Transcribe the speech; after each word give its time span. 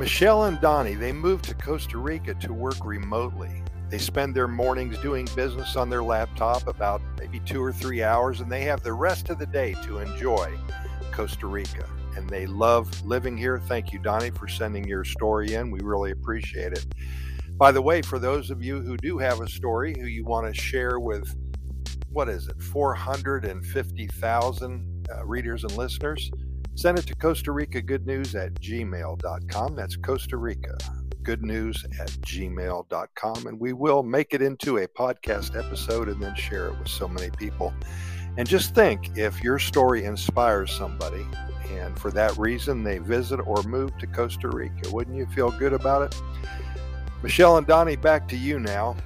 Michelle 0.00 0.44
and 0.44 0.58
Donny, 0.62 0.94
they 0.94 1.12
moved 1.12 1.44
to 1.44 1.54
Costa 1.54 1.98
Rica 1.98 2.32
to 2.36 2.54
work 2.54 2.86
remotely. 2.86 3.62
They 3.90 3.98
spend 3.98 4.34
their 4.34 4.48
mornings 4.48 4.96
doing 5.00 5.28
business 5.36 5.76
on 5.76 5.90
their 5.90 6.02
laptop 6.02 6.66
about 6.66 7.02
maybe 7.18 7.38
two 7.40 7.62
or 7.62 7.70
three 7.70 8.02
hours, 8.02 8.40
and 8.40 8.50
they 8.50 8.62
have 8.62 8.82
the 8.82 8.94
rest 8.94 9.28
of 9.28 9.38
the 9.38 9.44
day 9.44 9.74
to 9.84 9.98
enjoy 9.98 10.56
Costa 11.12 11.46
Rica. 11.46 11.86
And 12.16 12.30
they 12.30 12.46
love 12.46 13.04
living 13.04 13.36
here. 13.36 13.58
Thank 13.58 13.92
you, 13.92 13.98
Donny, 13.98 14.30
for 14.30 14.48
sending 14.48 14.88
your 14.88 15.04
story 15.04 15.52
in. 15.52 15.70
We 15.70 15.80
really 15.82 16.12
appreciate 16.12 16.72
it. 16.72 16.86
By 17.58 17.70
the 17.70 17.82
way, 17.82 18.00
for 18.00 18.18
those 18.18 18.50
of 18.50 18.62
you 18.62 18.80
who 18.80 18.96
do 18.96 19.18
have 19.18 19.42
a 19.42 19.48
story 19.50 19.94
who 20.00 20.06
you 20.06 20.24
want 20.24 20.46
to 20.46 20.54
share 20.58 20.98
with, 20.98 21.36
what 22.08 22.30
is 22.30 22.48
it, 22.48 22.58
450,000 22.62 25.08
uh, 25.10 25.26
readers 25.26 25.62
and 25.62 25.76
listeners, 25.76 26.30
send 26.80 26.98
it 26.98 27.06
to 27.06 27.14
Costa 27.14 27.52
Rica 27.52 27.82
Good 27.82 28.06
News 28.06 28.34
at 28.34 28.54
gmail.com. 28.54 29.76
That's 29.76 29.96
Costa 29.96 30.38
Rica 30.38 30.78
Good 31.22 31.42
News 31.42 31.84
at 32.00 32.08
gmail.com. 32.08 33.46
And 33.46 33.60
we 33.60 33.74
will 33.74 34.02
make 34.02 34.32
it 34.32 34.40
into 34.40 34.78
a 34.78 34.88
podcast 34.88 35.58
episode 35.58 36.08
and 36.08 36.22
then 36.22 36.34
share 36.34 36.68
it 36.68 36.78
with 36.78 36.88
so 36.88 37.06
many 37.06 37.28
people. 37.32 37.74
And 38.38 38.48
just 38.48 38.74
think 38.74 39.18
if 39.18 39.42
your 39.42 39.58
story 39.58 40.04
inspires 40.04 40.72
somebody, 40.72 41.26
and 41.68 41.98
for 41.98 42.10
that 42.12 42.34
reason 42.38 42.82
they 42.82 42.96
visit 42.96 43.40
or 43.40 43.62
move 43.64 43.98
to 43.98 44.06
Costa 44.06 44.48
Rica, 44.48 44.90
wouldn't 44.90 45.18
you 45.18 45.26
feel 45.26 45.50
good 45.50 45.74
about 45.74 46.00
it? 46.00 46.22
Michelle 47.22 47.58
and 47.58 47.66
Donny, 47.66 47.96
back 47.96 48.26
to 48.28 48.36
you 48.38 48.58
now. 48.58 48.96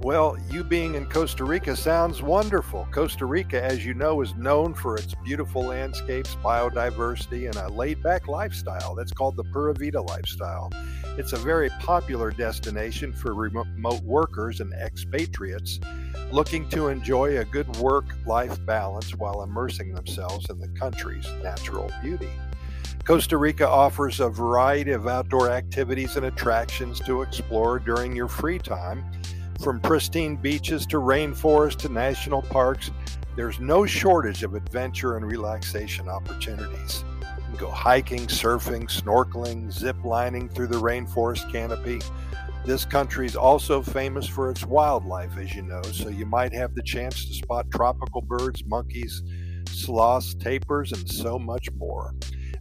Well, 0.00 0.36
you 0.50 0.64
being 0.64 0.96
in 0.96 1.06
Costa 1.06 1.44
Rica 1.44 1.76
sounds 1.76 2.22
wonderful. 2.22 2.88
Costa 2.90 3.24
Rica, 3.24 3.62
as 3.62 3.86
you 3.86 3.94
know, 3.94 4.20
is 4.20 4.34
known 4.34 4.74
for 4.74 4.96
its 4.96 5.14
beautiful 5.24 5.62
landscapes, 5.62 6.36
biodiversity, 6.42 7.46
and 7.46 7.54
a 7.56 7.68
laid 7.72 8.02
back 8.02 8.26
lifestyle. 8.26 8.96
That's 8.96 9.12
called 9.12 9.36
the 9.36 9.44
Pura 9.44 9.74
Vida 9.74 10.02
lifestyle. 10.02 10.72
It's 11.18 11.32
a 11.32 11.36
very 11.36 11.70
popular 11.80 12.32
destination 12.32 13.12
for 13.12 13.34
remote 13.34 14.02
workers 14.02 14.60
and 14.60 14.72
expatriates 14.72 15.78
looking 16.32 16.68
to 16.70 16.88
enjoy 16.88 17.38
a 17.38 17.44
good 17.44 17.68
work 17.76 18.06
life 18.26 18.64
balance 18.64 19.14
while 19.14 19.42
immersing 19.42 19.94
themselves 19.94 20.48
in 20.50 20.58
the 20.58 20.68
country's 20.68 21.28
natural 21.42 21.90
beauty. 22.02 22.30
Costa 23.04 23.36
Rica 23.36 23.68
offers 23.68 24.20
a 24.20 24.28
variety 24.28 24.92
of 24.92 25.06
outdoor 25.06 25.50
activities 25.50 26.16
and 26.16 26.26
attractions 26.26 27.00
to 27.00 27.22
explore 27.22 27.78
during 27.78 28.14
your 28.14 28.28
free 28.28 28.58
time 28.58 29.04
from 29.62 29.80
pristine 29.80 30.36
beaches 30.36 30.84
to 30.86 30.96
rainforests 30.96 31.76
to 31.76 31.88
national 31.88 32.42
parks, 32.42 32.90
there's 33.36 33.60
no 33.60 33.86
shortage 33.86 34.42
of 34.42 34.54
adventure 34.54 35.16
and 35.16 35.24
relaxation 35.24 36.08
opportunities. 36.08 37.04
You 37.20 37.44
can 37.44 37.56
go 37.56 37.70
hiking, 37.70 38.26
surfing, 38.26 38.90
snorkeling, 38.90 39.70
zip 39.70 39.96
lining 40.04 40.48
through 40.48 40.66
the 40.66 40.80
rainforest 40.80 41.50
canopy. 41.52 42.00
This 42.64 42.84
country 42.84 43.26
is 43.26 43.36
also 43.36 43.82
famous 43.82 44.26
for 44.26 44.50
its 44.50 44.64
wildlife, 44.64 45.36
as 45.38 45.54
you 45.54 45.62
know, 45.62 45.82
so 45.82 46.08
you 46.08 46.26
might 46.26 46.52
have 46.52 46.74
the 46.74 46.82
chance 46.82 47.24
to 47.26 47.34
spot 47.34 47.66
tropical 47.72 48.20
birds, 48.20 48.64
monkeys, 48.66 49.22
sloths, 49.68 50.34
tapirs, 50.34 50.92
and 50.92 51.08
so 51.10 51.38
much 51.38 51.70
more. 51.72 52.14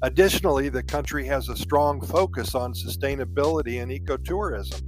Additionally, 0.04 0.70
the 0.70 0.82
country 0.82 1.26
has 1.26 1.48
a 1.50 1.56
strong 1.56 2.02
focus 2.02 2.56
on 2.56 2.74
sustainability 2.74 3.82
and 3.84 3.92
ecotourism, 3.92 4.82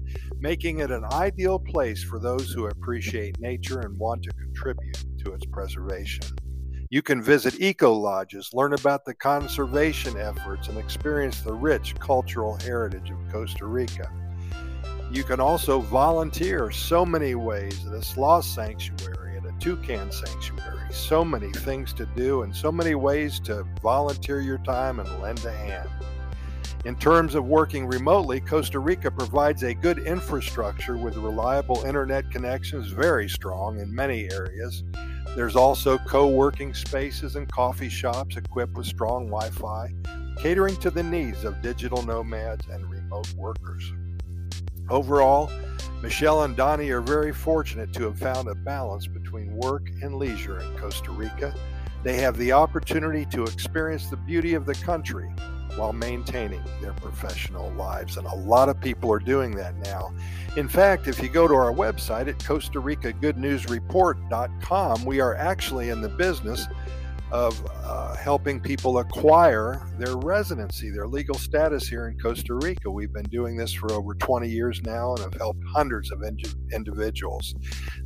making 0.44 0.80
it 0.80 0.91
an 0.91 1.05
ideal 1.05 1.58
place 1.58 2.03
for 2.03 2.19
those 2.19 2.52
who 2.52 2.67
appreciate 2.67 3.39
nature 3.39 3.80
and 3.80 3.97
want 3.97 4.22
to 4.22 4.30
contribute 4.31 5.05
to 5.17 5.31
its 5.31 5.45
preservation. 5.45 6.25
You 6.89 7.02
can 7.02 7.23
visit 7.23 7.61
eco 7.61 7.94
lodges, 7.94 8.49
learn 8.53 8.73
about 8.73 9.05
the 9.05 9.14
conservation 9.14 10.17
efforts, 10.17 10.67
and 10.67 10.77
experience 10.77 11.39
the 11.39 11.53
rich 11.53 11.95
cultural 11.95 12.58
heritage 12.58 13.09
of 13.09 13.17
Costa 13.31 13.66
Rica. 13.66 14.11
You 15.14 15.23
can 15.23 15.39
also 15.39 15.80
volunteer 15.80 16.71
so 16.71 17.05
many 17.05 17.36
ways 17.36 17.87
at 17.87 17.93
a 17.93 18.03
sloth 18.03 18.43
sanctuary, 18.43 19.37
at 19.37 19.45
a 19.45 19.53
toucan 19.61 20.11
sanctuary 20.11 20.73
so 20.93 21.26
many 21.26 21.52
things 21.52 21.92
to 21.93 22.05
do 22.17 22.43
and 22.43 22.55
so 22.55 22.71
many 22.71 22.95
ways 22.95 23.39
to 23.39 23.65
volunteer 23.82 24.42
your 24.42 24.59
time 24.59 24.99
and 24.99 25.21
lend 25.21 25.43
a 25.45 25.52
hand. 25.52 25.89
In 26.86 26.98
terms 26.98 27.33
of 27.33 27.45
working 27.45 27.88
remotely, 27.88 28.42
Costa 28.42 28.77
Rica 28.77 29.10
provides 29.10 29.64
a 29.64 29.73
good 29.73 29.99
infrastructure 29.99 30.98
with 30.98 31.16
reliable 31.16 31.82
internet 31.86 32.30
connections, 32.30 32.88
very 32.88 33.30
strong 33.30 33.80
in 33.80 33.95
many 33.95 34.30
areas. 34.30 34.83
There's 35.33 35.55
also 35.55 35.98
co 35.98 36.27
working 36.27 36.73
spaces 36.73 37.38
and 37.38 37.49
coffee 37.49 37.88
shops 37.88 38.36
equipped 38.36 38.73
with 38.73 38.86
strong 38.86 39.27
Wi 39.27 39.49
Fi, 39.52 39.94
catering 40.38 40.76
to 40.77 40.92
the 40.92 41.04
needs 41.04 41.45
of 41.45 41.61
digital 41.61 42.04
nomads 42.04 42.67
and 42.67 42.92
remote 42.92 43.33
workers. 43.36 43.94
Overall, 44.89 45.50
Michelle 46.02 46.44
and 46.44 46.54
Donny 46.54 46.89
are 46.89 47.00
very 47.00 47.32
fortunate 47.32 47.94
to 47.94 48.04
have 48.04 48.20
found 48.20 48.50
a 48.50 48.55
balance 48.55 49.08
between 49.08 49.55
work 49.55 49.88
and 50.02 50.15
leisure 50.15 50.60
in 50.60 50.77
Costa 50.77 51.11
Rica. 51.11 51.55
They 52.04 52.17
have 52.17 52.36
the 52.36 52.52
opportunity 52.52 53.26
to 53.27 53.44
experience 53.44 54.10
the 54.10 54.17
beauty 54.17 54.54
of 54.54 54.65
the 54.65 54.76
country 54.76 55.33
while 55.78 55.94
maintaining 55.94 56.64
their 56.82 56.94
professional 56.94 57.72
lives. 57.72 58.17
And 58.17 58.28
a 58.28 58.36
lot 58.36 58.70
of 58.70 58.80
people 58.80 59.11
are 59.11 59.20
doing 59.20 59.56
that 59.56 59.76
now. 59.78 60.14
In 60.56 60.67
fact, 60.67 61.08
if 61.08 61.22
you 61.22 61.30
go 61.30 61.48
to 61.48 61.54
our 61.54 61.73
website 61.73 62.28
at 62.28 62.44
Costa 62.44 62.80
Rica 62.80 63.11
Good 63.14 63.38
News 63.38 63.67
Report.com, 63.67 65.06
we 65.06 65.20
are 65.20 65.36
actually 65.36 65.89
in 65.89 66.02
the 66.02 66.10
business 66.10 66.67
of 67.32 67.60
uh, 67.84 68.16
helping 68.16 68.60
people 68.60 69.00
acquire 69.00 69.82
their 69.98 70.17
residency, 70.17 70.89
their 70.92 71.08
legal 71.08 71.36
status 71.36 71.88
here 71.88 72.08
in 72.08 72.17
Costa 72.20 72.54
Rica. 72.56 72.89
We've 72.89 73.11
been 73.11 73.30
doing 73.30 73.58
this 73.58 73.73
for 73.73 73.92
over 73.92 74.14
20 74.14 74.48
years 74.48 74.82
now 74.84 75.14
and 75.14 75.20
have 75.20 75.33
helped 75.33 75.64
hundreds 75.73 76.12
of 76.12 76.22
in- 76.22 76.38
individuals. 76.72 77.56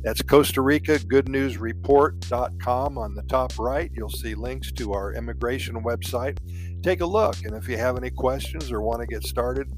That's 0.02 0.22
Costa 0.22 0.62
Rica 0.62 0.98
Good 0.98 1.28
News 1.28 1.58
Report.com. 1.58 2.98
On 2.98 3.14
the 3.14 3.22
top 3.24 3.58
right, 3.58 3.90
you'll 3.94 4.08
see 4.08 4.34
links 4.34 4.72
to 4.72 4.92
our 4.92 5.12
immigration 5.12 5.82
website. 5.82 6.38
Take 6.82 7.00
a 7.00 7.06
look, 7.06 7.36
and 7.44 7.54
if 7.54 7.68
you 7.68 7.76
have 7.76 7.96
any 7.96 8.10
questions 8.10 8.70
or 8.70 8.80
want 8.80 9.00
to 9.00 9.06
get 9.06 9.24
started, 9.24 9.68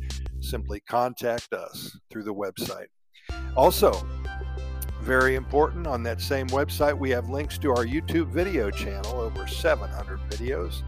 simply 0.40 0.80
contact 0.80 1.52
us 1.52 1.98
through 2.10 2.24
the 2.24 2.34
website. 2.34 2.86
Also, 3.56 3.92
very 5.00 5.34
important, 5.34 5.86
on 5.86 6.02
that 6.04 6.20
same 6.20 6.46
website, 6.48 6.96
we 6.96 7.10
have 7.10 7.28
links 7.28 7.58
to 7.58 7.70
our 7.70 7.84
YouTube 7.84 8.28
video 8.28 8.70
channel, 8.70 9.20
over 9.20 9.46
700 9.46 10.20
videos, 10.30 10.82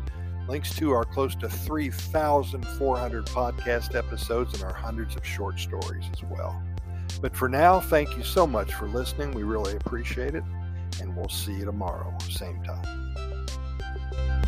links 0.49 0.75
to 0.77 0.93
our 0.93 1.05
close 1.05 1.35
to 1.37 1.49
3,400 1.49 3.27
podcast 3.27 3.95
episodes, 3.95 4.55
and 4.55 4.63
our 4.65 4.75
hundreds 4.75 5.17
of 5.17 5.27
short 5.27 5.59
stories 5.59 6.05
as 6.13 6.23
well. 6.25 6.63
But 7.21 7.37
for 7.37 7.49
now, 7.49 7.81
thank 7.81 8.17
you 8.17 8.23
so 8.23 8.47
much 8.47 8.75
for 8.75 8.87
listening. 8.89 9.33
We 9.33 9.43
really 9.43 9.77
appreciate 9.77 10.35
it, 10.35 10.45
and 11.01 11.17
we'll 11.17 11.29
see 11.29 11.53
you 11.53 11.65
tomorrow, 11.65 12.17
same 12.29 12.63
time. 12.63 14.42